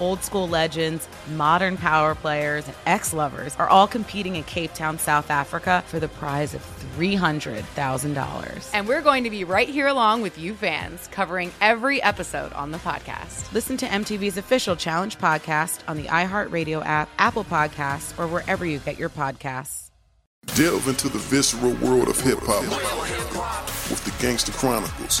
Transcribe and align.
Old 0.00 0.22
school 0.22 0.48
legends, 0.48 1.08
modern 1.34 1.76
power 1.76 2.14
players, 2.14 2.66
and 2.66 2.76
ex 2.86 3.12
lovers 3.12 3.56
are 3.56 3.68
all 3.68 3.86
competing 3.86 4.36
in 4.36 4.44
Cape 4.44 4.74
Town, 4.74 4.98
South 4.98 5.30
Africa 5.30 5.82
for 5.86 5.98
the 5.98 6.08
prize 6.08 6.54
of 6.54 6.62
$300,000. 6.96 8.70
And 8.72 8.88
we're 8.88 9.02
going 9.02 9.24
to 9.24 9.30
be 9.30 9.44
right 9.44 9.68
here 9.68 9.86
along 9.86 10.22
with 10.22 10.38
you 10.38 10.54
fans, 10.54 11.06
covering 11.08 11.52
every 11.60 12.02
episode 12.02 12.52
on 12.52 12.70
the 12.70 12.78
podcast. 12.78 13.52
Listen 13.52 13.76
to 13.78 13.86
MTV's 13.86 14.36
official 14.36 14.76
Challenge 14.76 15.18
podcast 15.18 15.80
on 15.88 15.96
the 15.96 16.04
iHeartRadio 16.04 16.84
app, 16.84 17.08
Apple 17.18 17.44
Podcasts, 17.44 18.18
or 18.18 18.26
wherever 18.26 18.64
you 18.64 18.78
get 18.78 18.98
your 18.98 19.10
podcasts. 19.10 19.90
Delve 20.54 20.88
into 20.88 21.08
the 21.08 21.18
visceral 21.18 21.74
world 21.74 22.08
of 22.08 22.20
hip 22.20 22.38
hop 22.42 22.62
with 23.90 24.04
the 24.04 24.22
Gangster 24.22 24.52
Chronicles 24.52 25.20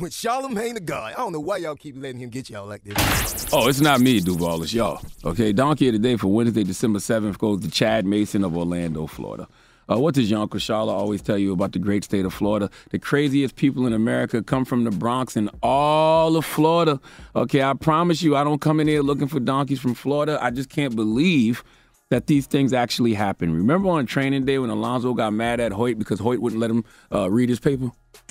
with 0.00 0.14
Charlemagne 0.14 0.74
the 0.74 0.80
God. 0.80 1.12
I 1.12 1.16
don't 1.16 1.32
know 1.32 1.40
why 1.40 1.58
y'all 1.58 1.76
keep 1.76 1.96
letting 1.96 2.20
him 2.20 2.30
get 2.30 2.50
y'all 2.50 2.66
like 2.66 2.84
this. 2.84 3.46
Oh, 3.52 3.68
it's 3.68 3.80
not 3.80 4.00
me, 4.00 4.20
Duval. 4.20 4.62
It's 4.62 4.72
y'all. 4.72 5.00
Okay, 5.24 5.52
Donkey 5.52 5.88
of 5.88 5.92
the 5.94 5.98
Day 5.98 6.16
for 6.16 6.28
Wednesday, 6.28 6.64
December 6.64 6.98
7th 6.98 7.38
goes 7.38 7.60
to 7.62 7.70
Chad 7.70 8.06
Mason 8.06 8.44
of 8.44 8.56
Orlando, 8.56 9.06
Florida. 9.06 9.46
Uh, 9.90 9.98
what 9.98 10.14
does 10.14 10.32
Uncle 10.32 10.60
Shala 10.60 10.92
always 10.92 11.20
tell 11.20 11.36
you 11.36 11.52
about 11.52 11.72
the 11.72 11.78
great 11.78 12.04
state 12.04 12.24
of 12.24 12.32
Florida? 12.32 12.70
The 12.90 12.98
craziest 12.98 13.56
people 13.56 13.86
in 13.86 13.92
America 13.92 14.42
come 14.42 14.64
from 14.64 14.84
the 14.84 14.90
Bronx 14.90 15.36
and 15.36 15.50
all 15.62 16.36
of 16.36 16.44
Florida. 16.44 17.00
Okay, 17.34 17.62
I 17.62 17.74
promise 17.74 18.22
you, 18.22 18.36
I 18.36 18.44
don't 18.44 18.60
come 18.60 18.80
in 18.80 18.86
here 18.86 19.02
looking 19.02 19.26
for 19.26 19.40
donkeys 19.40 19.80
from 19.80 19.94
Florida. 19.94 20.38
I 20.40 20.50
just 20.50 20.70
can't 20.70 20.94
believe 20.94 21.64
that 22.12 22.26
these 22.26 22.46
things 22.46 22.74
actually 22.74 23.14
happen. 23.14 23.56
Remember 23.56 23.88
on 23.88 24.04
training 24.04 24.44
day 24.44 24.58
when 24.58 24.68
Alonzo 24.68 25.14
got 25.14 25.32
mad 25.32 25.60
at 25.60 25.72
Hoyt 25.72 25.98
because 25.98 26.20
Hoyt 26.20 26.40
wouldn't 26.40 26.60
let 26.60 26.70
him 26.70 26.84
uh, 27.10 27.30
read 27.30 27.48
his 27.48 27.58
paper? 27.58 27.90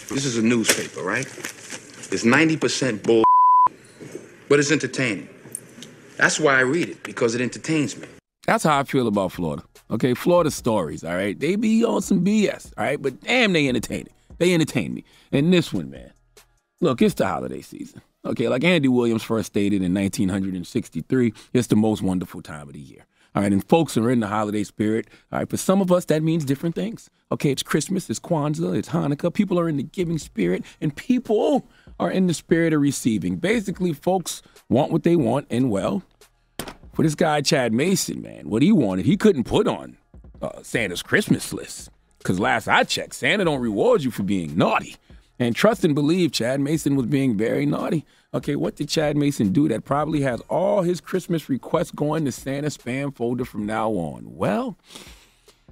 This 0.09 0.23
is 0.23 0.37
a 0.37 0.41
newspaper, 0.43 1.01
right? 1.01 1.25
It's 1.25 2.23
90% 2.23 3.01
bull, 3.01 3.23
but 4.47 4.59
it's 4.59 4.71
entertaining. 4.71 5.27
That's 6.17 6.39
why 6.39 6.57
I 6.57 6.59
read 6.59 6.89
it, 6.89 7.01
because 7.01 7.33
it 7.33 7.41
entertains 7.41 7.97
me. 7.97 8.07
That's 8.45 8.63
how 8.63 8.77
I 8.77 8.83
feel 8.83 9.07
about 9.07 9.31
Florida. 9.31 9.63
Okay, 9.89 10.13
Florida 10.13 10.51
stories, 10.51 11.03
all 11.03 11.15
right? 11.15 11.39
They 11.39 11.55
be 11.55 11.83
on 11.83 12.03
some 12.03 12.23
BS, 12.23 12.71
all 12.77 12.83
right? 12.83 13.01
But 13.01 13.19
damn, 13.21 13.51
they 13.51 13.67
entertain 13.67 14.01
it. 14.01 14.11
They 14.37 14.53
entertain 14.53 14.93
me. 14.93 15.03
And 15.31 15.51
this 15.51 15.73
one, 15.73 15.89
man. 15.89 16.11
Look, 16.81 17.01
it's 17.01 17.15
the 17.15 17.25
holiday 17.25 17.61
season. 17.61 18.03
Okay, 18.25 18.47
like 18.47 18.63
Andy 18.63 18.89
Williams 18.89 19.23
first 19.23 19.47
stated 19.47 19.81
in 19.81 19.91
1963, 19.95 21.33
it's 21.53 21.65
the 21.65 21.75
most 21.75 22.03
wonderful 22.03 22.43
time 22.43 22.67
of 22.67 22.73
the 22.73 22.79
year. 22.79 23.05
All 23.33 23.41
right, 23.43 23.51
and 23.51 23.67
folks 23.67 23.95
are 23.97 24.11
in 24.11 24.19
the 24.19 24.27
holiday 24.27 24.63
spirit. 24.63 25.07
All 25.31 25.39
right, 25.39 25.49
for 25.49 25.57
some 25.57 25.81
of 25.81 25.91
us, 25.91 26.05
that 26.05 26.21
means 26.21 26.43
different 26.43 26.75
things. 26.75 27.09
Okay, 27.31 27.49
it's 27.49 27.63
Christmas, 27.63 28.09
it's 28.09 28.19
Kwanzaa, 28.19 28.75
it's 28.75 28.89
Hanukkah. 28.89 29.33
People 29.33 29.57
are 29.57 29.69
in 29.69 29.77
the 29.77 29.83
giving 29.83 30.17
spirit, 30.17 30.65
and 30.81 30.93
people 30.95 31.65
are 31.97 32.11
in 32.11 32.27
the 32.27 32.33
spirit 32.33 32.73
of 32.73 32.81
receiving. 32.81 33.37
Basically, 33.37 33.93
folks 33.93 34.41
want 34.67 34.91
what 34.91 35.03
they 35.03 35.15
want, 35.15 35.47
and 35.49 35.71
well, 35.71 36.03
for 36.93 37.03
this 37.03 37.15
guy, 37.15 37.39
Chad 37.41 37.71
Mason, 37.71 38.21
man, 38.21 38.49
what 38.49 38.61
he 38.61 38.71
wanted, 38.71 39.05
he 39.05 39.15
couldn't 39.15 39.45
put 39.45 39.65
on 39.67 39.97
uh, 40.41 40.61
Santa's 40.61 41.01
Christmas 41.01 41.53
list. 41.53 41.89
Because 42.17 42.39
last 42.39 42.67
I 42.67 42.83
checked, 42.83 43.15
Santa 43.15 43.45
don't 43.45 43.61
reward 43.61 44.03
you 44.03 44.11
for 44.11 44.23
being 44.23 44.57
naughty. 44.57 44.95
And 45.41 45.55
trust 45.55 45.83
and 45.83 45.95
believe 45.95 46.31
Chad 46.31 46.59
Mason 46.59 46.95
was 46.95 47.07
being 47.07 47.35
very 47.35 47.65
naughty. 47.65 48.05
Okay, 48.31 48.55
what 48.55 48.75
did 48.75 48.89
Chad 48.89 49.17
Mason 49.17 49.51
do 49.51 49.67
that 49.69 49.85
probably 49.85 50.21
has 50.21 50.39
all 50.41 50.83
his 50.83 51.01
Christmas 51.01 51.49
requests 51.49 51.89
going 51.89 52.25
to 52.25 52.31
Santa's 52.31 52.77
spam 52.77 53.15
folder 53.15 53.43
from 53.43 53.65
now 53.65 53.89
on? 53.89 54.35
Well, 54.35 54.77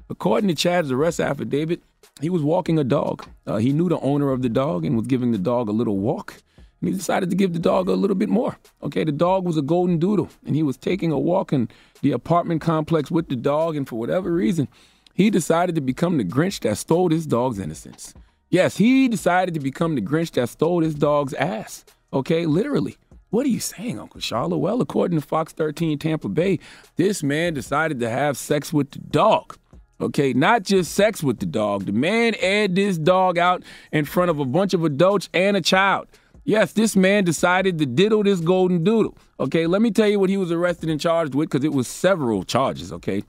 according 0.09 0.47
to 0.47 0.55
Chad's 0.55 0.91
arrest 0.91 1.19
affidavit, 1.19 1.83
he 2.19 2.31
was 2.31 2.41
walking 2.41 2.79
a 2.79 2.83
dog. 2.83 3.27
Uh, 3.45 3.57
he 3.57 3.71
knew 3.71 3.89
the 3.89 3.99
owner 3.99 4.31
of 4.31 4.41
the 4.41 4.49
dog 4.49 4.85
and 4.85 4.97
was 4.97 5.05
giving 5.05 5.31
the 5.31 5.37
dog 5.37 5.69
a 5.69 5.71
little 5.71 5.99
walk. 5.99 6.41
And 6.81 6.89
he 6.89 6.95
decided 6.95 7.29
to 7.29 7.35
give 7.35 7.53
the 7.53 7.59
dog 7.59 7.89
a 7.89 7.93
little 7.93 8.15
bit 8.15 8.29
more. 8.29 8.57
Okay, 8.81 9.03
the 9.03 9.11
dog 9.11 9.45
was 9.45 9.55
a 9.55 9.61
golden 9.61 9.99
doodle, 9.99 10.29
and 10.47 10.55
he 10.55 10.63
was 10.63 10.77
taking 10.77 11.11
a 11.11 11.19
walk 11.19 11.53
in 11.53 11.69
the 12.01 12.11
apartment 12.11 12.61
complex 12.61 13.11
with 13.11 13.29
the 13.29 13.35
dog, 13.35 13.75
and 13.75 13.87
for 13.87 13.99
whatever 13.99 14.33
reason, 14.33 14.67
he 15.13 15.29
decided 15.29 15.75
to 15.75 15.81
become 15.81 16.17
the 16.17 16.23
Grinch 16.23 16.59
that 16.61 16.79
stole 16.79 17.11
his 17.11 17.27
dog's 17.27 17.59
innocence. 17.59 18.15
Yes, 18.49 18.77
he 18.77 19.07
decided 19.07 19.53
to 19.53 19.59
become 19.59 19.95
the 19.95 20.01
Grinch 20.01 20.31
that 20.31 20.49
stole 20.49 20.81
his 20.81 20.95
dog's 20.95 21.33
ass. 21.35 21.85
Okay, 22.11 22.45
literally. 22.45 22.97
What 23.29 23.45
are 23.45 23.49
you 23.49 23.59
saying, 23.59 23.99
Uncle 23.99 24.19
Charlotte? 24.19 24.57
Well, 24.57 24.81
according 24.81 25.19
to 25.19 25.25
Fox 25.25 25.53
13 25.53 25.99
Tampa 25.99 26.29
Bay, 26.29 26.57
this 26.95 27.21
man 27.21 27.53
decided 27.53 27.99
to 27.99 28.09
have 28.09 28.37
sex 28.37 28.73
with 28.73 28.89
the 28.89 28.99
dog. 28.99 29.55
Okay, 30.01 30.33
not 30.33 30.63
just 30.63 30.93
sex 30.93 31.21
with 31.21 31.39
the 31.39 31.45
dog. 31.45 31.85
The 31.85 31.91
man 31.91 32.33
aired 32.39 32.73
this 32.73 32.97
dog 32.97 33.37
out 33.37 33.63
in 33.91 34.05
front 34.05 34.31
of 34.31 34.39
a 34.39 34.45
bunch 34.45 34.73
of 34.73 34.83
adults 34.83 35.29
and 35.33 35.55
a 35.55 35.61
child. 35.61 36.07
Yes, 36.43 36.73
this 36.73 36.95
man 36.95 37.25
decided 37.25 37.77
to 37.77 37.85
diddle 37.85 38.23
this 38.23 38.39
golden 38.39 38.83
doodle. 38.83 39.15
Okay, 39.39 39.67
let 39.67 39.83
me 39.83 39.91
tell 39.91 40.07
you 40.07 40.19
what 40.19 40.31
he 40.31 40.37
was 40.37 40.51
arrested 40.51 40.89
and 40.89 40.99
charged 40.99 41.35
with 41.35 41.49
because 41.49 41.63
it 41.63 41.73
was 41.73 41.87
several 41.87 42.43
charges, 42.43 42.91
okay? 42.93 43.23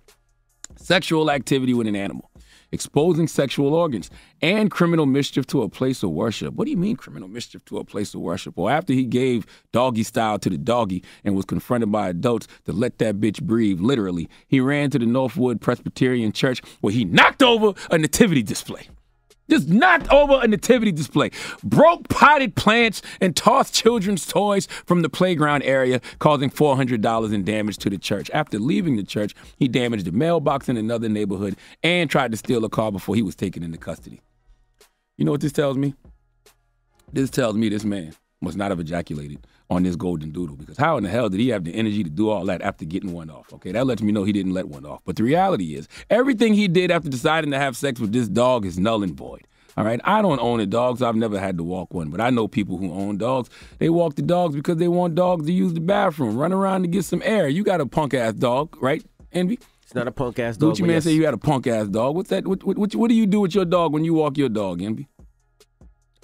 Sexual 0.76 1.30
activity 1.30 1.74
with 1.74 1.86
an 1.88 1.96
animal, 1.96 2.29
exposing 2.72 3.26
sexual 3.26 3.74
organs, 3.74 4.10
and 4.42 4.70
criminal 4.70 5.06
mischief 5.06 5.46
to 5.48 5.62
a 5.62 5.68
place 5.68 6.02
of 6.02 6.10
worship. 6.10 6.54
What 6.54 6.64
do 6.66 6.70
you 6.70 6.76
mean, 6.76 6.96
criminal 6.96 7.28
mischief 7.28 7.64
to 7.66 7.78
a 7.78 7.84
place 7.84 8.14
of 8.14 8.20
worship? 8.20 8.56
Well, 8.56 8.68
after 8.68 8.92
he 8.92 9.04
gave 9.04 9.46
doggy 9.72 10.02
style 10.02 10.38
to 10.38 10.50
the 10.50 10.58
doggy 10.58 11.02
and 11.24 11.34
was 11.34 11.44
confronted 11.44 11.90
by 11.90 12.08
adults 12.08 12.46
to 12.66 12.72
let 12.72 12.98
that 12.98 13.20
bitch 13.20 13.42
breathe, 13.42 13.80
literally, 13.80 14.28
he 14.46 14.60
ran 14.60 14.90
to 14.90 14.98
the 14.98 15.06
Northwood 15.06 15.60
Presbyterian 15.60 16.32
Church 16.32 16.60
where 16.80 16.92
he 16.92 17.04
knocked 17.04 17.42
over 17.42 17.74
a 17.90 17.98
nativity 17.98 18.42
display. 18.42 18.88
Just 19.50 19.68
knocked 19.68 20.10
over 20.12 20.40
a 20.42 20.46
nativity 20.46 20.92
display, 20.92 21.30
broke 21.64 22.08
potted 22.08 22.54
plants, 22.54 23.02
and 23.20 23.34
tossed 23.34 23.74
children's 23.74 24.26
toys 24.26 24.66
from 24.86 25.02
the 25.02 25.08
playground 25.08 25.62
area, 25.62 26.00
causing 26.20 26.50
$400 26.50 27.32
in 27.32 27.44
damage 27.44 27.78
to 27.78 27.90
the 27.90 27.98
church. 27.98 28.30
After 28.32 28.58
leaving 28.58 28.96
the 28.96 29.02
church, 29.02 29.34
he 29.58 29.68
damaged 29.68 30.06
a 30.08 30.12
mailbox 30.12 30.68
in 30.68 30.76
another 30.76 31.08
neighborhood 31.08 31.56
and 31.82 32.08
tried 32.08 32.30
to 32.30 32.36
steal 32.36 32.64
a 32.64 32.68
car 32.68 32.92
before 32.92 33.14
he 33.14 33.22
was 33.22 33.34
taken 33.34 33.62
into 33.62 33.78
custody. 33.78 34.20
You 35.16 35.24
know 35.24 35.32
what 35.32 35.40
this 35.40 35.52
tells 35.52 35.76
me? 35.76 35.94
This 37.12 37.28
tells 37.28 37.56
me 37.56 37.68
this 37.68 37.84
man 37.84 38.14
must 38.40 38.56
not 38.56 38.70
have 38.70 38.80
ejaculated 38.80 39.46
on 39.70 39.84
this 39.84 39.96
golden 39.96 40.30
doodle 40.30 40.56
because 40.56 40.76
how 40.76 40.96
in 40.96 41.04
the 41.04 41.08
hell 41.08 41.28
did 41.28 41.38
he 41.40 41.48
have 41.48 41.64
the 41.64 41.72
energy 41.72 42.02
to 42.02 42.10
do 42.10 42.28
all 42.28 42.44
that 42.46 42.60
after 42.60 42.84
getting 42.84 43.12
one 43.12 43.30
off? 43.30 43.52
Okay, 43.54 43.72
that 43.72 43.86
lets 43.86 44.02
me 44.02 44.12
know 44.12 44.24
he 44.24 44.32
didn't 44.32 44.52
let 44.52 44.68
one 44.68 44.84
off. 44.84 45.00
But 45.04 45.16
the 45.16 45.22
reality 45.22 45.76
is, 45.76 45.88
everything 46.10 46.54
he 46.54 46.66
did 46.68 46.90
after 46.90 47.08
deciding 47.08 47.52
to 47.52 47.58
have 47.58 47.76
sex 47.76 48.00
with 48.00 48.12
this 48.12 48.28
dog 48.28 48.66
is 48.66 48.78
null 48.78 49.02
and 49.02 49.14
void. 49.14 49.46
All 49.76 49.84
right, 49.84 50.00
I 50.04 50.20
don't 50.20 50.40
own 50.40 50.58
a 50.58 50.66
dog, 50.66 50.98
so 50.98 51.08
I've 51.08 51.14
never 51.14 51.38
had 51.38 51.56
to 51.58 51.62
walk 51.62 51.94
one. 51.94 52.10
But 52.10 52.20
I 52.20 52.30
know 52.30 52.48
people 52.48 52.76
who 52.76 52.92
own 52.92 53.18
dogs. 53.18 53.48
They 53.78 53.88
walk 53.88 54.16
the 54.16 54.22
dogs 54.22 54.56
because 54.56 54.78
they 54.78 54.88
want 54.88 55.14
dogs 55.14 55.46
to 55.46 55.52
use 55.52 55.72
the 55.72 55.80
bathroom, 55.80 56.36
run 56.36 56.52
around 56.52 56.82
to 56.82 56.88
get 56.88 57.04
some 57.04 57.22
air. 57.24 57.48
You 57.48 57.62
got 57.62 57.80
a 57.80 57.86
punk 57.86 58.12
ass 58.12 58.34
dog, 58.34 58.76
right, 58.82 59.04
Envy? 59.32 59.60
It's 59.84 59.94
not 59.94 60.08
a 60.08 60.12
punk 60.12 60.38
ass 60.40 60.56
dog. 60.56 60.74
Gucci 60.74 60.80
man 60.80 60.90
yes. 60.90 61.04
say 61.04 61.12
you 61.12 61.24
had 61.24 61.34
a 61.34 61.38
punk 61.38 61.68
ass 61.68 61.88
dog. 61.88 62.16
What's 62.16 62.30
that? 62.30 62.46
What, 62.46 62.64
what, 62.64 62.76
what, 62.76 62.94
what 62.94 63.08
do 63.08 63.14
you 63.14 63.26
do 63.26 63.40
with 63.40 63.54
your 63.54 63.64
dog 63.64 63.92
when 63.92 64.04
you 64.04 64.14
walk 64.14 64.36
your 64.36 64.48
dog, 64.48 64.82
Envy? 64.82 65.08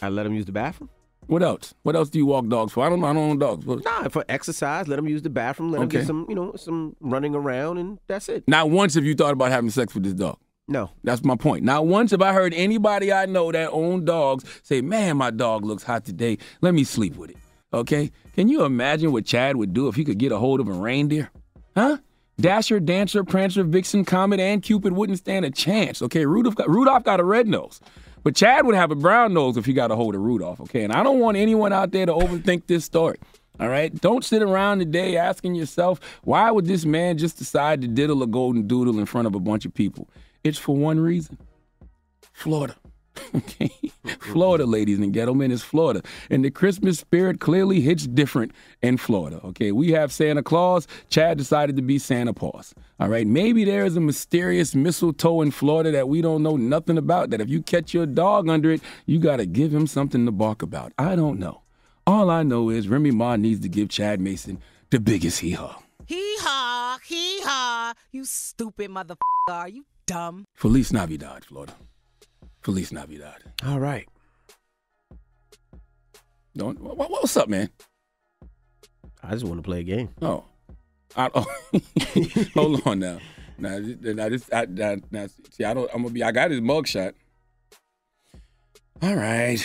I 0.03 0.09
let 0.09 0.27
him 0.27 0.35
use 0.35 0.45
the 0.45 0.53
bathroom. 0.53 0.91
What 1.27 1.43
else? 1.43 1.75
What 1.83 1.97
else 1.97 2.09
do 2.09 2.19
you 2.19 2.27
walk 2.27 2.47
dogs 2.49 2.73
for? 2.73 2.85
I 2.85 2.89
don't 2.89 3.01
know. 3.01 3.07
I 3.07 3.13
don't 3.13 3.31
own 3.31 3.39
dogs. 3.39 3.67
What- 3.67 3.85
Nah, 3.85 4.09
for 4.09 4.25
exercise, 4.29 4.87
let 4.89 4.97
them 4.97 5.09
use 5.09 5.23
the 5.23 5.31
bathroom. 5.31 5.73
Let 5.73 5.83
Okay. 5.83 5.99
get 5.99 6.07
some, 6.07 6.27
you 6.29 6.35
know, 6.35 6.55
some 6.57 6.95
running 7.01 7.35
around, 7.35 7.79
and 7.79 7.99
that's 8.07 8.29
it. 8.29 8.45
Not 8.47 8.71
once 8.71 8.95
have 8.95 9.05
you 9.05 9.15
thought 9.15 9.33
about 9.33 9.51
having 9.51 9.71
sex 9.71 9.95
with 9.95 10.05
this 10.05 10.13
dog. 10.15 10.39
No. 10.69 10.91
That's 11.05 11.25
my 11.25 11.37
point. 11.37 11.65
Not 11.65 11.87
once 11.87 12.11
have 12.11 12.23
I 12.23 12.33
heard 12.33 12.53
anybody 12.55 13.13
I 13.13 13.27
know 13.27 13.53
that 13.53 13.71
own 13.71 14.05
dogs 14.05 14.45
say, 14.63 14.81
man, 14.81 15.17
my 15.17 15.31
dog 15.31 15.65
looks 15.65 15.85
hot 15.85 16.05
today. 16.05 16.39
Let 16.61 16.75
me 16.75 16.83
sleep 16.85 17.17
with 17.17 17.31
it. 17.31 17.37
Okay? 17.73 18.11
Can 18.35 18.49
you 18.49 18.65
imagine 18.65 19.13
what 19.13 19.25
Chad 19.27 19.57
would 19.57 19.73
do 19.73 19.89
if 19.89 19.95
he 19.97 20.05
could 20.05 20.19
get 20.19 20.33
a 20.33 20.39
hold 20.39 20.61
of 20.61 20.69
a 20.69 20.73
reindeer? 20.73 21.31
Huh? 21.77 21.99
Dasher, 22.41 22.81
Dancer, 22.81 23.25
Prancer, 23.25 23.65
Vixen, 23.65 24.05
Comet, 24.05 24.41
and 24.41 24.63
Cupid 24.63 24.93
wouldn't 24.93 25.19
stand 25.19 25.45
a 25.45 25.51
chance. 25.51 26.03
Okay, 26.03 26.27
Rudolph 26.27 26.55
got, 26.55 26.69
Rudolph 26.69 27.03
got 27.05 27.19
a 27.21 27.25
red 27.25 27.47
nose. 27.49 27.81
But 28.27 28.35
Chad 28.35 28.67
would 28.67 28.75
have 28.75 28.91
a 28.91 28.97
brown 28.97 29.35
nose 29.35 29.57
if 29.57 29.67
he 29.67 29.73
got 29.73 29.93
a 29.93 29.95
hold 29.95 30.17
of 30.17 30.21
Rudolph, 30.21 30.61
okay? 30.63 30.83
And 30.83 30.93
I 30.93 31.05
don't 31.05 31.21
want 31.21 31.37
anyone 31.37 31.73
out 31.73 31.93
there 31.93 32.07
to 32.07 32.13
overthink 32.13 32.67
this 32.67 32.85
story. 32.85 33.19
All 33.61 33.69
right? 33.69 33.95
Don't 34.01 34.25
sit 34.25 34.43
around 34.43 34.81
today 34.81 35.17
asking 35.17 35.55
yourself, 35.55 36.01
why 36.25 36.51
would 36.51 36.67
this 36.67 36.85
man 36.85 37.19
just 37.19 37.39
decide 37.39 37.83
to 37.83 37.87
diddle 37.87 38.25
a 38.25 38.27
golden 38.27 38.67
doodle 38.67 38.99
in 38.99 39.07
front 39.07 39.29
of 39.29 39.37
a 39.37 39.39
bunch 39.39 39.65
of 39.65 39.73
people? 39.73 40.09
It's 40.43 40.59
for 40.59 40.75
one 40.75 40.99
reason. 40.99 41.39
Florida. 42.33 42.75
Okay. 43.35 43.71
Florida, 44.21 44.67
ladies 44.67 44.99
and 44.99 45.13
gentlemen, 45.13 45.51
is 45.51 45.63
Florida. 45.63 46.03
And 46.31 46.45
the 46.45 46.51
Christmas 46.51 46.99
spirit 46.99 47.41
clearly 47.41 47.81
hits 47.81 48.07
different 48.07 48.53
in 48.83 48.97
Florida. 48.97 49.41
Okay. 49.45 49.73
We 49.73 49.93
have 49.93 50.13
Santa 50.13 50.43
Claus. 50.43 50.87
Chad 51.09 51.39
decided 51.39 51.77
to 51.77 51.83
be 51.83 51.99
Santa 51.99 52.33
Paws. 52.33 52.75
All 53.01 53.09
right. 53.09 53.27
Maybe 53.27 53.65
there 53.65 53.85
is 53.85 53.97
a 53.97 54.01
mysterious 54.01 54.75
mistletoe 54.75 55.41
in 55.43 55.51
Florida 55.51 55.91
that 55.93 56.09
we 56.09 56.23
don't 56.23 56.43
know 56.43 56.57
nothing 56.57 56.99
about, 56.99 57.31
that 57.31 57.41
if 57.41 57.49
you 57.49 57.63
catch 57.63 57.93
your 57.95 58.07
dog 58.07 58.49
under 58.49 58.71
it, 58.71 58.81
you 59.07 59.19
got 59.19 59.37
to 59.37 59.47
give 59.47 59.73
him 59.75 59.87
something 59.87 60.25
to 60.27 60.33
bark 60.33 60.63
about. 60.63 60.93
I 60.99 61.17
don't 61.17 61.39
know. 61.39 61.63
All 62.07 62.31
I 62.31 62.43
know 62.43 62.71
is 62.71 62.89
Remy 62.89 63.11
Ma 63.11 63.37
needs 63.37 63.61
to 63.61 63.69
give 63.69 63.89
Chad 63.89 64.21
Mason 64.21 64.61
the 64.91 65.01
biggest 65.01 65.41
hee 65.41 65.53
haw. 65.53 65.83
Hee 66.07 66.37
haw, 66.41 66.99
hee 67.05 67.41
haw. 67.43 67.95
You 68.13 68.25
stupid 68.25 68.91
motherfucker. 68.91 69.17
Are 69.49 69.69
you 69.69 69.85
dumb? 70.07 70.47
Feliz 70.55 70.93
Navidad, 70.93 71.45
Florida. 71.45 71.75
Feliz 72.67 72.91
Navidad. 72.91 73.45
All 73.65 73.79
right. 73.79 74.09
Don't, 76.57 76.81
what, 76.81 76.97
what- 76.97 77.13
what's 77.13 77.37
up, 77.37 77.49
man? 77.49 77.71
I 79.23 79.31
just 79.31 79.45
want 79.45 79.59
to 79.59 79.63
play 79.63 79.81
a 79.81 79.83
game. 79.85 80.09
Oh, 80.21 80.43
I, 81.17 81.31
oh. 81.35 81.47
hold 82.55 82.85
on 82.85 82.99
now. 82.99 83.19
Now, 83.57 83.79
now 83.79 84.29
this, 84.29 84.51
I, 84.53 84.67
now, 84.67 84.97
now, 85.13 85.29
see, 85.53 85.63
I 85.63 85.75
don't. 85.75 85.89
I'm 85.95 86.03
gonna 86.03 86.13
be. 86.13 86.25
I 86.25 86.33
got 86.33 86.51
his 86.51 86.61
mugshot. 86.61 87.15
All 89.01 89.15
right. 89.15 89.65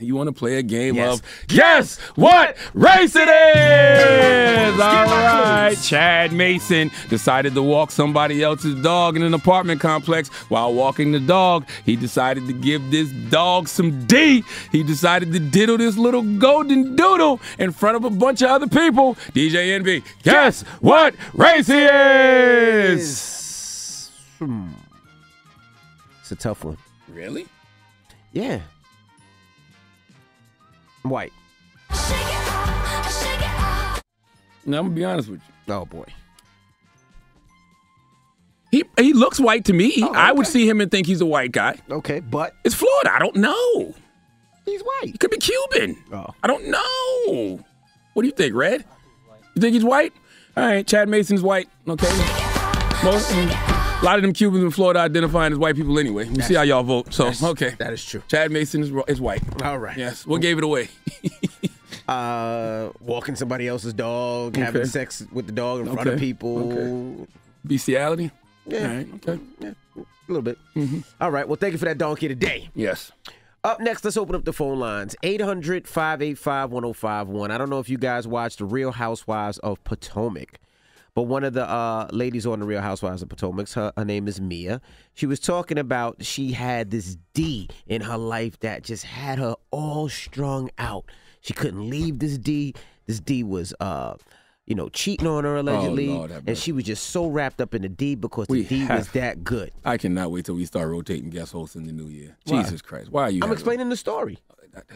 You 0.00 0.14
want 0.14 0.28
to 0.28 0.32
play 0.32 0.58
a 0.58 0.62
game 0.62 0.94
Yes. 0.94 1.18
of 1.18 1.22
guess 1.48 1.98
what 2.14 2.56
race 2.72 3.16
it 3.16 3.28
is? 3.28 4.74
All 4.80 5.06
right. 5.06 5.76
Chad 5.82 6.32
Mason 6.32 6.92
decided 7.08 7.52
to 7.54 7.62
walk 7.64 7.90
somebody 7.90 8.40
else's 8.44 8.80
dog 8.80 9.16
in 9.16 9.24
an 9.24 9.34
apartment 9.34 9.80
complex. 9.80 10.28
While 10.50 10.72
walking 10.72 11.10
the 11.10 11.18
dog, 11.18 11.66
he 11.84 11.96
decided 11.96 12.46
to 12.46 12.52
give 12.52 12.92
this 12.92 13.10
dog 13.28 13.66
some 13.66 14.06
D. 14.06 14.44
He 14.70 14.84
decided 14.84 15.32
to 15.32 15.40
diddle 15.40 15.78
this 15.78 15.96
little 15.96 16.22
golden 16.22 16.94
doodle 16.94 17.40
in 17.58 17.72
front 17.72 17.96
of 17.96 18.04
a 18.04 18.10
bunch 18.10 18.40
of 18.40 18.50
other 18.50 18.68
people. 18.68 19.16
DJ 19.34 19.72
Envy, 19.74 20.04
guess 20.22 20.62
what 20.80 21.16
race 21.34 21.66
he 21.66 21.74
is? 22.92 24.12
Hmm. 24.38 24.68
It's 26.20 26.30
a 26.30 26.36
tough 26.36 26.62
one. 26.62 26.76
Really? 27.08 27.46
Yeah. 28.32 28.60
White. 31.08 31.32
Now 34.66 34.78
I'm 34.80 34.84
gonna 34.86 34.90
be 34.90 35.04
honest 35.04 35.28
with 35.30 35.40
you. 35.66 35.74
Oh 35.74 35.84
boy. 35.86 36.04
He 38.70 38.84
he 38.98 39.14
looks 39.14 39.40
white 39.40 39.64
to 39.66 39.72
me. 39.72 39.94
Oh, 40.02 40.12
I 40.14 40.32
would 40.32 40.46
see 40.46 40.68
him 40.68 40.80
and 40.82 40.90
think 40.90 41.06
he's 41.06 41.22
a 41.22 41.26
white 41.26 41.52
guy. 41.52 41.78
Okay, 41.90 42.20
but 42.20 42.54
It's 42.64 42.74
Florida. 42.74 43.10
I 43.14 43.18
don't 43.18 43.36
know. 43.36 43.94
he's 44.66 44.82
white. 44.82 45.04
He 45.12 45.12
could 45.18 45.30
be 45.30 45.38
Cuban. 45.38 45.96
Oh. 46.12 46.26
I 46.42 46.46
don't 46.46 46.66
know. 46.68 47.64
What 48.12 48.22
do 48.22 48.28
you 48.28 48.34
think, 48.34 48.54
Red? 48.54 48.84
You 49.54 49.60
think 49.62 49.72
he's 49.74 49.84
white? 49.84 50.12
All 50.56 50.64
right, 50.66 50.86
Chad 50.86 51.08
Mason's 51.08 51.40
white. 51.42 51.68
Okay. 51.88 52.06
Most, 53.04 53.30
mm. 53.30 53.67
A 54.00 54.04
lot 54.04 54.16
of 54.16 54.22
them 54.22 54.32
Cubans 54.32 54.62
in 54.64 54.70
Florida 54.70 55.00
identifying 55.00 55.52
as 55.52 55.58
white 55.58 55.74
people 55.76 55.98
anyway. 55.98 56.28
You 56.28 56.42
see 56.42 56.54
how 56.54 56.62
y'all 56.62 56.82
vote. 56.82 57.12
So 57.12 57.32
okay, 57.42 57.74
That 57.78 57.92
is 57.92 58.04
true. 58.04 58.22
Chad 58.28 58.50
Mason 58.50 58.82
is, 58.82 58.92
is 59.08 59.20
white. 59.20 59.42
All 59.62 59.78
right. 59.78 59.96
Yes. 59.96 60.26
What 60.26 60.40
gave 60.40 60.58
it 60.58 60.64
away? 60.64 60.88
Uh, 62.06 62.90
walking 63.00 63.36
somebody 63.36 63.68
else's 63.68 63.92
dog, 63.92 64.56
having 64.56 64.86
sex 64.86 65.26
with 65.30 65.44
the 65.44 65.52
dog 65.52 65.80
in 65.80 65.86
front 65.92 66.00
of 66.08 66.14
Okay. 66.14 66.18
people. 66.18 67.28
Bestiality. 67.66 68.30
Yeah. 68.66 68.88
All 68.88 68.96
right. 68.96 69.08
Okay. 69.28 69.38
Yeah, 69.60 69.70
a 69.98 70.02
little 70.26 70.40
bit. 70.40 70.56
All 71.20 71.30
right. 71.30 71.46
Well, 71.46 71.56
thank 71.56 71.72
you 71.72 71.78
for 71.78 71.84
that 71.84 71.98
donkey 71.98 72.26
today. 72.26 72.70
Yes. 72.74 73.12
Up 73.62 73.80
next, 73.80 74.04
let's 74.06 74.16
open 74.16 74.34
up 74.36 74.46
the 74.46 74.54
phone 74.54 74.78
lines 74.78 75.16
800 75.22 75.86
585 75.86 76.70
1051. 76.70 77.50
I 77.50 77.58
don't 77.58 77.68
know 77.68 77.78
if 77.78 77.90
you 77.90 77.98
guys 77.98 78.26
watched 78.26 78.60
The 78.60 78.64
Real 78.64 78.92
Housewives 78.92 79.58
of 79.58 79.84
Potomac, 79.84 80.58
but 81.18 81.24
one 81.24 81.42
of 81.42 81.52
the 81.52 81.68
uh, 81.68 82.06
ladies 82.12 82.46
on 82.46 82.60
The 82.60 82.64
Real 82.64 82.80
Housewives 82.80 83.22
of 83.22 83.28
Potomac, 83.28 83.68
her, 83.70 83.92
her 83.96 84.04
name 84.04 84.28
is 84.28 84.40
Mia. 84.40 84.80
She 85.14 85.26
was 85.26 85.40
talking 85.40 85.76
about 85.76 86.24
she 86.24 86.52
had 86.52 86.92
this 86.92 87.16
D 87.34 87.68
in 87.88 88.02
her 88.02 88.16
life 88.16 88.60
that 88.60 88.84
just 88.84 89.04
had 89.04 89.40
her 89.40 89.56
all 89.72 90.08
strung 90.08 90.70
out. 90.78 91.06
She 91.40 91.54
couldn't 91.54 91.90
leave 91.90 92.20
this 92.20 92.38
D. 92.38 92.72
This 93.06 93.18
D 93.18 93.42
was, 93.42 93.74
uh, 93.80 94.14
you 94.68 94.74
know, 94.74 94.88
cheating 94.90 95.26
on 95.26 95.44
her 95.44 95.56
allegedly. 95.56 96.08
Lord 96.08 96.30
and 96.46 96.56
she 96.56 96.72
was 96.72 96.84
just 96.84 97.04
so 97.08 97.26
wrapped 97.26 97.60
up 97.60 97.74
in 97.74 97.82
the 97.82 97.88
D 97.88 98.14
because 98.14 98.46
We 98.48 98.62
the 98.62 98.68
D 98.80 98.86
was 98.86 99.08
that 99.12 99.42
good. 99.42 99.72
I 99.84 99.96
cannot 99.96 100.30
wait 100.30 100.44
till 100.44 100.54
we 100.56 100.66
start 100.66 100.88
rotating 100.88 101.30
guest 101.30 101.52
hosts 101.52 101.74
in 101.74 101.84
the 101.86 101.92
new 101.92 102.06
year. 102.08 102.36
Why? 102.44 102.62
Jesus 102.62 102.82
Christ. 102.82 103.10
Why 103.10 103.22
are 103.22 103.30
you? 103.30 103.40
I'm 103.42 103.50
explaining 103.52 103.88
the 103.88 103.96
story. 103.96 104.38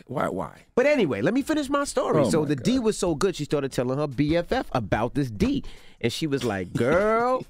Why? 0.07 0.29
Why? 0.29 0.61
But 0.75 0.85
anyway, 0.87 1.23
let 1.23 1.33
me 1.35 1.41
finish 1.43 1.69
my 1.71 1.85
story. 1.85 2.21
Oh, 2.21 2.31
so 2.31 2.43
my 2.43 2.49
the 2.49 2.57
D 2.57 2.79
was 2.79 2.99
so 2.99 3.15
good, 3.15 3.35
she 3.35 3.45
started 3.45 3.73
telling 3.73 3.99
her 3.99 4.07
BFF 4.07 4.67
about 4.73 5.15
this 5.15 5.31
D. 5.31 5.65
And 6.01 6.13
she 6.13 6.27
was 6.27 6.45
like, 6.45 6.73
Girl, 6.75 7.45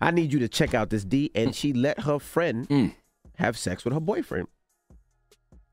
I 0.00 0.10
need 0.10 0.32
you 0.32 0.40
to 0.40 0.48
check 0.48 0.74
out 0.74 0.90
this 0.90 1.04
D. 1.04 1.30
And 1.34 1.54
she 1.54 1.72
let 1.72 2.00
her 2.00 2.18
friend 2.18 2.68
Mm. 2.68 2.94
have 3.36 3.56
sex 3.56 3.84
with 3.84 3.94
her 3.94 4.00
boyfriend. 4.00 4.48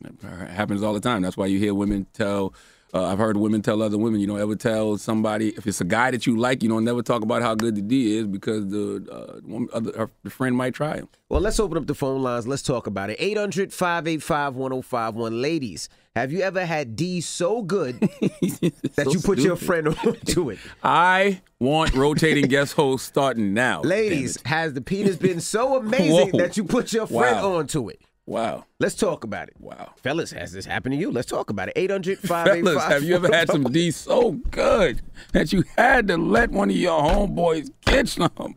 It 0.05 0.21
happens 0.49 0.83
all 0.83 0.93
the 0.93 0.99
time. 1.01 1.21
That's 1.23 1.35
why 1.35 1.47
you 1.47 1.59
hear 1.59 1.73
women 1.73 2.05
tell 2.13 2.53
Uh, 2.93 3.05
I've 3.05 3.19
heard 3.19 3.37
women 3.37 3.61
tell 3.61 3.81
other 3.83 3.97
women, 3.99 4.19
you 4.19 4.25
don't 4.25 4.39
ever 4.39 4.55
tell 4.55 4.97
somebody 4.97 5.49
if 5.49 5.67
it's 5.67 5.79
a 5.79 5.83
guy 5.85 6.09
that 6.09 6.25
you 6.25 6.37
like, 6.37 6.63
you 6.63 6.69
don't 6.69 6.83
never 6.83 7.03
talk 7.03 7.21
about 7.21 7.41
how 7.43 7.53
good 7.53 7.75
the 7.75 7.81
D 7.83 8.17
is 8.17 8.25
because 8.25 8.67
the 8.69 9.05
uh, 9.11 9.39
one, 9.43 9.67
other 9.73 9.91
her, 9.95 10.09
the 10.23 10.29
friend 10.31 10.55
might 10.55 10.73
try 10.73 10.95
him. 10.97 11.07
Well, 11.29 11.41
let's 11.41 11.59
open 11.59 11.77
up 11.77 11.85
the 11.85 11.93
phone 11.93 12.23
lines. 12.23 12.47
Let's 12.47 12.63
talk 12.63 12.87
about 12.87 13.11
it. 13.11 13.17
800 13.19 13.71
585 13.71 14.55
1051. 14.55 15.39
Ladies, 15.41 15.87
have 16.15 16.31
you 16.31 16.41
ever 16.41 16.65
had 16.65 16.95
D 16.95 17.21
so 17.21 17.61
good 17.61 17.99
that 18.01 19.03
So 19.03 19.11
you 19.11 19.19
put 19.19 19.37
your 19.37 19.55
friend 19.55 19.87
onto 20.05 20.49
it? 20.49 20.57
I 20.83 21.41
want 21.59 21.93
rotating 21.93 22.47
guest 22.47 22.73
hosts 22.73 23.07
starting 23.07 23.53
now. 23.53 23.81
Ladies, 23.81 24.39
has 24.45 24.73
the 24.73 24.81
penis 24.81 25.17
been 25.17 25.39
so 25.41 25.75
amazing 25.79 26.31
Whoa. 26.31 26.39
that 26.39 26.57
you 26.57 26.63
put 26.63 26.91
your 26.91 27.05
friend 27.05 27.37
Wow. 27.37 27.57
onto 27.57 27.89
it? 27.89 28.01
Wow. 28.29 28.65
Let's 28.79 28.93
talk 28.93 29.23
about 29.23 29.47
it. 29.47 29.55
Wow. 29.59 29.93
Fellas, 30.03 30.31
has 30.33 30.51
this 30.51 30.63
happened 30.63 30.93
to 30.93 30.99
you? 30.99 31.09
Let's 31.09 31.27
talk 31.27 31.49
about 31.49 31.69
it. 31.69 31.73
800 31.77 32.19
Fellas, 32.19 32.83
have 32.83 33.01
you 33.01 33.15
ever 33.15 33.27
had 33.27 33.49
some 33.49 33.63
D 33.63 33.89
so 33.89 34.33
good 34.51 35.01
that 35.33 35.51
you 35.51 35.63
had 35.75 36.07
to 36.09 36.17
let 36.17 36.51
one 36.51 36.69
of 36.69 36.75
your 36.75 37.01
homeboys 37.01 37.71
get 37.85 38.07
some? 38.07 38.55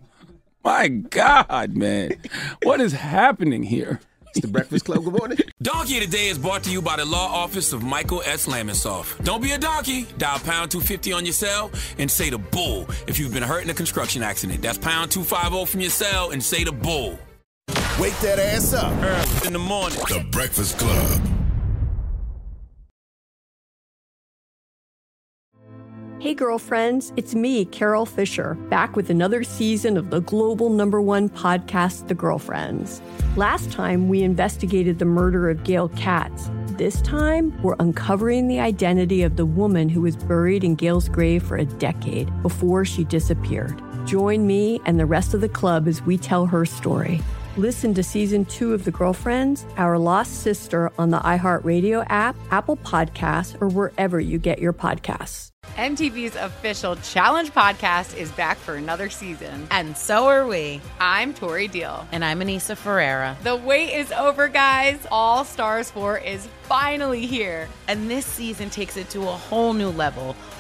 My 0.63 0.89
God, 0.89 1.75
man. 1.75 2.13
What 2.63 2.83
is 2.83 2.93
happening 2.93 3.63
here? 3.63 4.01
It's 4.35 4.41
the 4.41 4.49
Breakfast 4.49 4.85
Club. 4.85 5.05
Good 5.05 5.15
morning. 5.15 5.39
Donkey 5.63 6.01
Today 6.01 6.29
is 6.29 6.37
brought 6.37 6.63
to 6.65 6.71
you 6.71 6.83
by 6.83 6.97
the 6.97 7.07
law 7.07 7.29
office 7.29 7.73
of 7.73 7.83
Michael 7.83 8.21
S. 8.27 8.47
Lamonsoff. 8.47 9.25
Don't 9.25 9.43
be 9.43 9.53
a 9.53 9.59
donkey. 9.59 10.07
Dial 10.19 10.39
pound 10.41 10.71
250 10.71 11.15
on 11.15 11.25
your 11.25 11.33
cell 11.33 11.71
and 11.97 12.11
say 12.11 12.29
the 12.29 12.37
bull 12.37 12.87
if 13.07 13.19
you've 13.19 13.33
been 13.33 13.43
hurt 13.43 13.65
in 13.65 13.71
a 13.71 13.75
construction 13.75 14.23
accident. 14.23 14.61
That's 14.61 14.77
pound 14.77 15.11
250 15.11 15.65
from 15.65 15.81
your 15.81 15.91
cell 15.91 16.31
and 16.31 16.43
say 16.43 16.63
the 16.63 16.73
bull. 16.73 17.19
Wake 18.01 18.19
that 18.21 18.39
ass 18.39 18.73
up. 18.73 18.91
Early 19.03 19.47
in 19.47 19.53
the 19.53 19.59
morning. 19.59 19.99
The 20.09 20.27
Breakfast 20.31 20.79
Club. 20.79 21.21
Hey, 26.19 26.33
girlfriends, 26.33 27.13
it's 27.17 27.35
me, 27.35 27.67
Carole 27.67 28.07
Fisher, 28.07 28.55
back 28.71 28.97
with 28.97 29.11
another 29.11 29.45
season 29.45 29.97
of 29.99 30.11
the 30.11 30.21
global 30.21 30.71
number 30.71 31.03
one 31.03 31.29
podcast, 31.29 32.09
The 32.09 32.15
Girlfriends. 32.15 33.03
Last 33.37 33.71
time, 33.71 34.09
we 34.09 34.23
investigated 34.23 34.99
the 34.99 35.05
murder 35.05 35.51
of 35.51 35.63
Gail 35.63 35.89
Katz. 35.91 36.49
This 36.79 37.03
time, 37.03 37.61
we're 37.63 37.77
uncovering 37.79 38.49
the 38.49 38.61
identity 38.61 39.23
of 39.23 39.37
the 39.37 39.45
woman 39.45 39.89
who 39.89 40.01
was 40.01 40.17
buried 40.17 40.65
in 40.65 40.77
Gail's 40.77 41.09
grave 41.09 41.43
for 41.43 41.57
a 41.57 41.67
decade 41.67 42.31
before 42.43 42.85
she 42.85 43.05
disappeared. 43.05 43.83
Join 44.07 44.47
me 44.47 44.81
and 44.87 44.99
the 44.99 45.07
rest 45.07 45.35
of 45.35 45.41
the 45.43 45.49
club 45.49 45.87
as 45.87 46.01
we 46.03 46.17
tell 46.17 46.47
her 46.47 46.65
story. 46.65 47.21
Listen 47.59 47.93
to 47.93 48.03
season 48.03 48.47
two 48.47 48.73
of 48.73 48.85
The 48.85 48.91
Girlfriends, 48.91 49.67
Our 49.77 49.99
Lost 49.99 50.41
Sister 50.41 50.91
on 50.97 51.11
the 51.11 51.19
iHeartRadio 51.19 52.07
app, 52.09 52.35
Apple 52.51 52.79
Podcasts, 52.79 53.61
or 53.61 53.69
wherever 53.69 54.19
you 54.19 54.39
get 54.39 54.59
your 54.59 54.73
podcasts. 54.73 55.51
MTV's 55.77 56.35
official 56.35 56.97
Challenge 56.97 57.53
podcast 57.53 58.17
is 58.17 58.31
back 58.33 58.57
for 58.57 58.75
another 58.75 59.11
season. 59.11 59.67
And 59.71 59.97
so 59.97 60.29
are 60.29 60.47
we. 60.47 60.81
I'm 60.99 61.35
Tori 61.35 61.69
Deal. 61.69 62.07
And 62.11 62.25
I'm 62.25 62.41
Aneesa 62.41 62.75
Ferreira. 62.75 63.37
The 63.43 63.57
wait 63.57 63.95
is 63.95 64.13
over, 64.13 64.49
guys. 64.49 64.99
All 65.11 65.45
Stars 65.45 65.91
4 65.91 66.19
is 66.19 66.49
finally 66.63 67.27
here. 67.27 67.69
And 67.87 68.11
this 68.11 68.25
season 68.25 68.71
takes 68.71 68.97
it 68.97 69.11
to 69.11 69.21
a 69.21 69.25
whole 69.33 69.75
new 69.75 69.91
level. 69.91 70.37